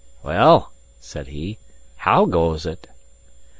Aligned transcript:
"Well," 0.23 0.71
said 0.99 1.27
he, 1.27 1.59
"how 1.97 2.25
goes 2.25 2.65
it?" 2.65 2.87